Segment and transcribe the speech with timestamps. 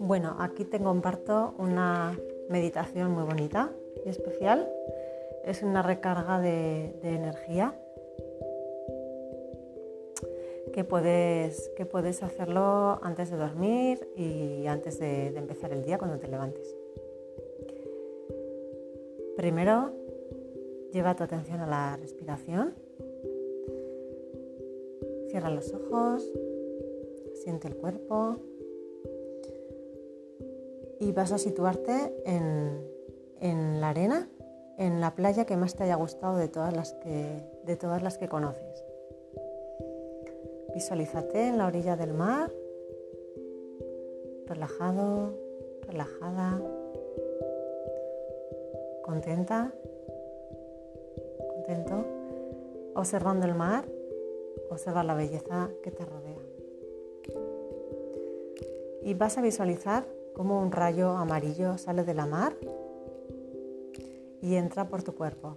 [0.00, 3.72] Bueno, aquí te comparto una meditación muy bonita
[4.04, 4.66] y especial.
[5.44, 7.78] Es una recarga de, energía
[10.72, 15.98] que puedes, que puedes hacerlo antes de dormir y antes de, de empezar el día
[15.98, 16.74] cuando te levantes.
[19.36, 19.92] Primero,
[20.90, 22.87] lleva tu atención a la respiración.
[25.28, 26.26] Cierra los ojos,
[27.34, 28.36] siente el cuerpo
[31.00, 34.28] y vas a situarte en, la arena,
[34.78, 38.18] en la playa que más te haya gustado de todas las que, de todas las
[38.18, 38.84] que conoces.
[40.74, 42.50] Visualízate en la orilla del mar,
[44.46, 45.34] relajado,
[45.82, 46.60] relajada,
[49.02, 49.72] contenta,
[51.54, 52.04] contento,
[52.94, 53.84] observando el mar,
[54.70, 56.38] observa la belleza que te rodea.
[59.02, 62.56] Y vas a visualizar como un rayo amarillo sale de la mar
[64.40, 65.56] y entra por tu cuerpo.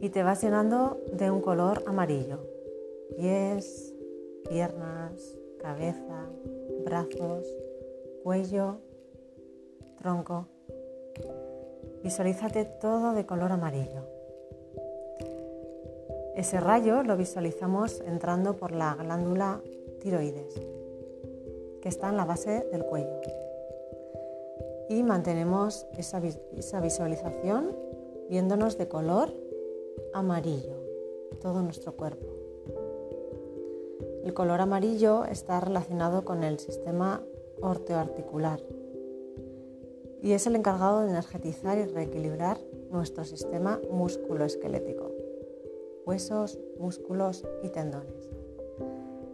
[0.00, 2.38] Y te vas llenando de un color amarillo.
[3.16, 3.94] Pies,
[4.48, 6.26] piernas, cabeza,
[6.84, 7.46] brazos,
[8.22, 8.78] cuello,
[9.98, 10.46] tronco.
[12.02, 14.19] Visualízate todo de color amarillo.
[16.36, 19.60] Ese rayo lo visualizamos entrando por la glándula
[20.00, 20.60] tiroides
[21.80, 23.20] que está en la base del cuello.
[24.88, 26.20] Y mantenemos esa,
[26.80, 27.76] visualización
[28.28, 29.32] viéndonos de color
[30.12, 30.76] amarillo,
[31.40, 32.26] todo nuestro cuerpo.
[34.24, 37.22] El color amarillo está relacionado con el sistema
[37.60, 38.60] orteoarticular
[40.22, 42.58] y es el encargado de energetizar y reequilibrar
[42.90, 45.10] nuestro sistema musculoesquelético,
[46.10, 48.30] huesos, músculos y tendones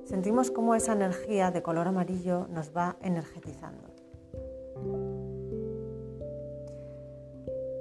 [0.07, 3.89] sentimos cómo esa energía de color amarillo nos va energetizando.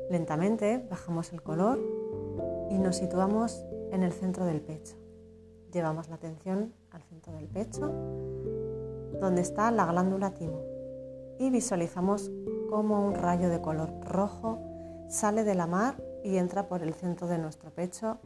[0.09, 1.79] Lentamente bajamos el color
[2.69, 4.95] y nos situamos en el centro del pecho.
[5.71, 7.91] Llevamos la atención al centro del pecho,
[9.19, 10.61] donde está la glándula timo,
[11.37, 12.31] y visualizamos
[12.69, 14.59] cómo un rayo de color rojo
[15.09, 18.17] sale de la mar y entra por el centro de nuestro pecho,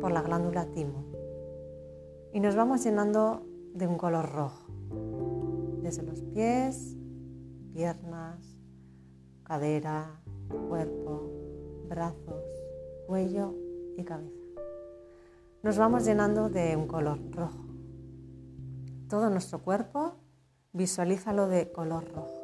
[0.00, 1.04] por la glándula timo
[2.32, 4.66] y nos vamos llenando de un color rojo,
[5.82, 6.96] desde los pies,
[7.72, 8.58] piernas,
[9.44, 10.20] cadera,
[10.68, 11.30] cuerpo,
[11.88, 12.44] brazos,
[13.06, 13.54] cuello
[13.96, 14.44] y cabeza.
[15.62, 17.64] Nos vamos llenando de un color rojo.
[19.08, 20.14] Todo nuestro cuerpo
[20.72, 22.42] visualízalo de color rojo.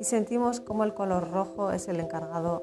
[0.00, 2.62] Y sentimos como el color rojo es el encargado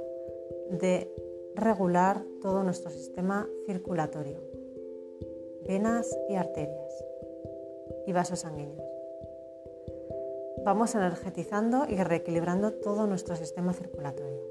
[0.72, 1.14] de
[1.56, 4.53] regular todo nuestro sistema circulatorio
[5.68, 7.06] venas y arterias
[8.06, 8.84] y vasos sanguíneos.
[10.66, 14.41] Vamos energetizando y reequilibrando todo nuestro sistema circulatorio.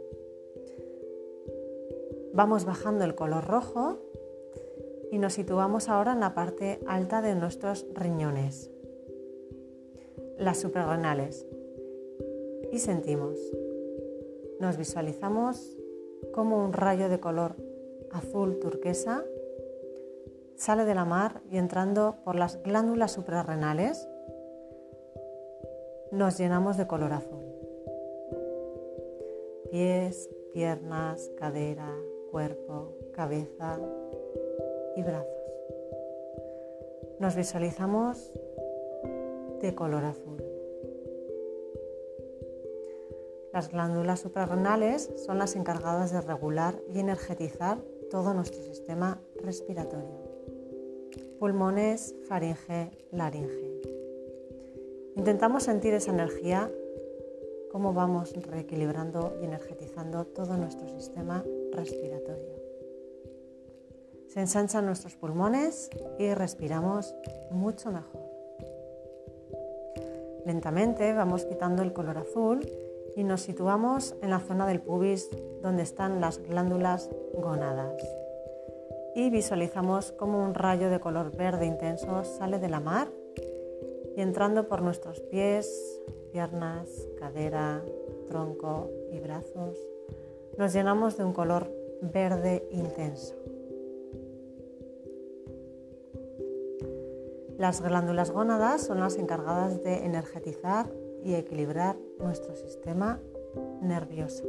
[2.34, 3.98] Vamos bajando el color rojo
[5.10, 8.70] y nos situamos ahora en la parte alta de nuestros riñones,
[10.38, 11.46] las suprarrenales,
[12.72, 13.38] y sentimos.
[14.60, 15.76] Nos visualizamos
[16.32, 17.54] como un rayo de color
[18.12, 19.24] azul turquesa
[20.56, 24.08] sale de la mar y entrando por las glándulas suprarrenales
[26.12, 27.42] nos llenamos de color azul.
[29.70, 31.88] Pies, piernas, cadera,
[32.30, 33.78] cuerpo, cabeza
[34.94, 35.32] y brazos.
[37.18, 38.30] Nos visualizamos
[39.62, 40.51] de color azul.
[43.52, 47.78] Las glándulas suprarrenales son las encargadas de regular y energetizar
[48.10, 50.32] todo nuestro sistema respiratorio
[51.42, 53.80] pulmones, faringe, laringe.
[55.16, 56.70] Intentamos sentir esa energía,
[57.72, 61.42] cómo vamos reequilibrando y energetizando todo nuestro sistema
[61.72, 62.62] respiratorio.
[64.28, 67.12] Se ensanchan nuestros pulmones y respiramos
[67.50, 68.22] mucho mejor.
[70.46, 72.60] Lentamente vamos quitando el color azul
[73.16, 75.28] y nos situamos en la zona del pubis
[75.62, 78.02] donde están las glándulas gonadas
[79.14, 83.08] y visualizamos como un rayo de color verde intenso sale de la mar
[84.16, 86.00] y entrando por nuestros pies,
[86.32, 86.88] piernas,
[87.18, 87.82] cadera,
[88.28, 89.78] tronco y brazos,
[90.58, 91.70] nos llenamos de un color
[92.02, 93.34] verde intenso.
[97.56, 100.92] Las glándulas gónadas son las encargadas de energetizar
[101.24, 103.20] y equilibrar nuestro sistema
[103.80, 104.44] nervioso.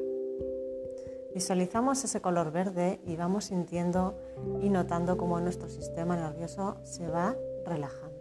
[1.34, 4.14] Visualizamos ese color verde y vamos sintiendo
[4.62, 7.36] y notando cómo nuestro sistema nervioso se va
[7.66, 8.14] relajando.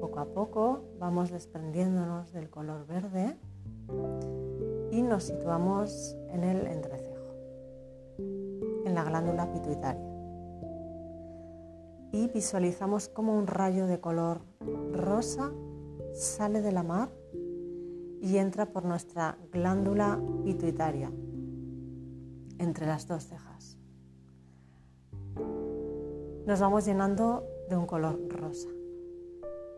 [0.00, 3.36] Poco a poco vamos desprendiéndonos del color verde
[4.92, 7.34] y nos situamos en el entrecejo,
[8.84, 10.16] en la glándula pituitaria.
[12.12, 14.40] Y visualizamos como un rayo de color
[14.96, 15.52] rosa
[16.12, 17.10] sale de la mar
[18.20, 21.12] y entra por nuestra glándula pituitaria,
[22.58, 23.78] entre las dos cejas.
[26.46, 28.68] Nos vamos llenando de un color rosa.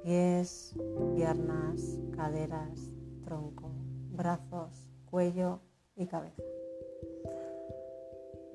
[0.03, 0.75] Pies,
[1.15, 2.93] piernas, caderas,
[3.25, 3.73] tronco,
[4.13, 5.61] brazos, cuello
[5.97, 6.43] y cabeza.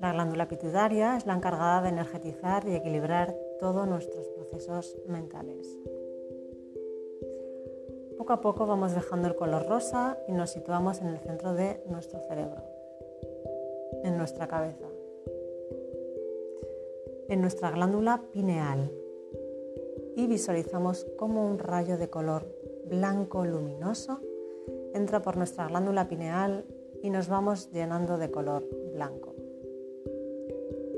[0.00, 5.78] La glándula pituitaria es la encargada de energetizar y equilibrar todos nuestros procesos mentales.
[8.24, 11.82] Poco a poco vamos dejando el color rosa y nos situamos en el centro de
[11.90, 12.62] nuestro cerebro,
[14.02, 14.86] en nuestra cabeza,
[17.28, 18.90] en nuestra glándula pineal
[20.16, 22.46] y visualizamos como un rayo de color
[22.86, 24.22] blanco luminoso
[24.94, 26.64] entra por nuestra glándula pineal
[27.02, 29.34] y nos vamos llenando de color blanco.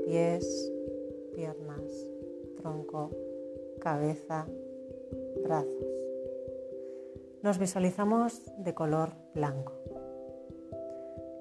[0.05, 0.71] Pies,
[1.35, 2.09] piernas,
[2.55, 3.11] tronco,
[3.81, 4.47] cabeza,
[5.43, 6.06] brazos
[7.43, 9.73] nos visualizamos de color blanco.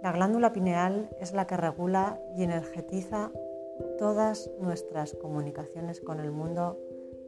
[0.02, 3.32] La glándula pineal es la que regula y energetiza
[3.98, 6.78] todas nuestras comunicaciones con el mundo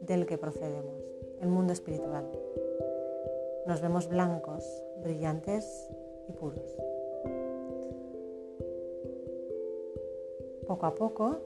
[0.01, 1.01] del que procedemos,
[1.41, 2.29] el mundo espiritual.
[3.67, 4.63] Nos vemos blancos,
[5.03, 5.89] brillantes
[6.27, 6.77] y puros.
[10.67, 11.41] Poco a poco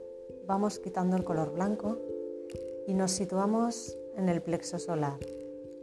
[0.45, 1.97] vamos quitando el color blanco
[2.85, 5.17] y nos situamos en el plexo solar,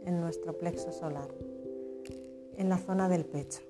[0.05, 1.27] en nuestro plexo solar,
[2.57, 3.61] en la zona del pecho.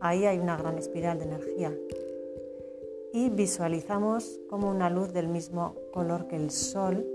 [0.00, 1.76] Ahí hay una gran espiral de energía
[3.12, 7.06] y visualizamos como una luz del mismo color que el sol,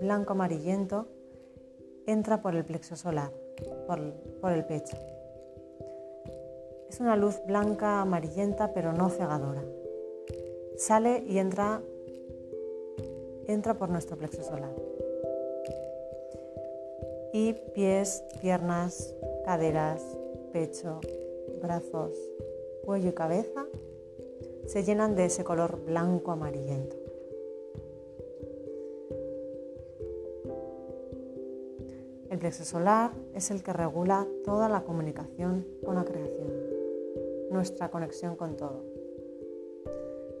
[0.00, 1.06] blanco amarillento,
[2.06, 3.30] entra por el plexo solar,
[3.86, 4.96] por, el pecho.
[6.88, 9.64] Es una luz blanca amarillenta pero no cegadora.
[10.76, 11.82] Sale y entra,
[13.46, 14.83] entra por nuestro plexo solar
[17.36, 19.12] y pies, piernas,
[19.44, 20.00] caderas,
[20.52, 21.00] pecho,
[21.60, 22.16] brazos,
[22.84, 23.66] cuello y cabeza
[24.66, 26.96] se llenan de ese color blanco amarillento.
[32.30, 36.52] El plexo solar es el que regula toda la comunicación con la creación,
[37.50, 38.84] nuestra conexión con todo.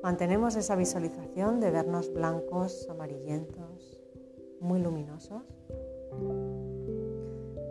[0.00, 4.00] Mantenemos esa visualización de vernos blancos, amarillentos,
[4.60, 5.42] muy luminosos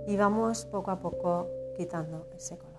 [0.08, 2.74] y vamos poco a poco quitando ese color.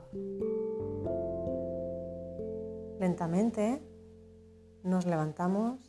[3.00, 3.82] Lentamente
[4.82, 5.80] nos levantamos,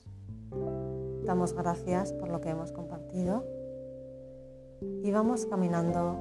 [1.26, 3.46] damos gracias por lo que hemos compartido
[5.04, 6.18] y vamos caminando,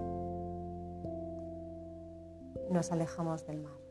[2.70, 3.84] nos alejamos del mar.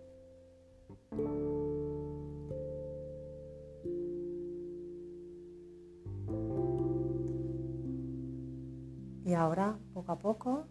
[9.25, 10.65] Y ahora, poco a poco,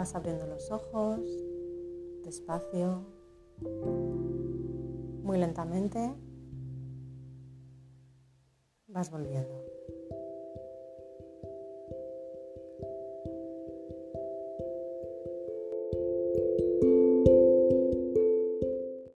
[0.00, 1.20] Vas abriendo los ojos,
[2.24, 3.04] despacio,
[5.22, 6.14] muy lentamente.
[8.86, 9.62] Vas volviendo.